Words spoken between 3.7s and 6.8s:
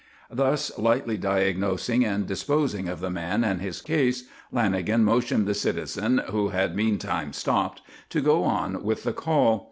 case, Lanagan motioned the citizen, who had